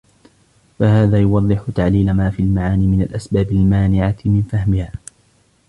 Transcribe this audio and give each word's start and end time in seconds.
فَهَذَا 0.79 1.19
يُوَضِّحُ 1.21 1.65
تَعْلِيلَ 1.75 2.13
مَا 2.13 2.29
فِي 2.29 2.39
الْمَعَانِي 2.43 2.87
مِنْ 2.87 3.01
الْأَسْبَابِ 3.01 3.51
الْمَانِعَةِ 3.51 4.15
مِنْ 4.25 4.41
فَهْمِهَا 4.43 4.91